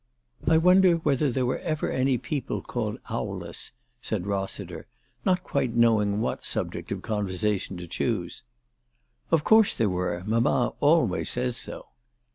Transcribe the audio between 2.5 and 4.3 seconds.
called Owless," said